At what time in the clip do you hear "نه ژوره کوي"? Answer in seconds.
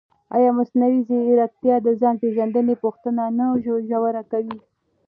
3.37-4.57